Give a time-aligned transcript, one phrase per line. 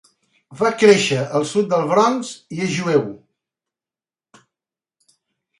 [0.61, 3.07] Va créixer al sud del Bronx, i és jueu.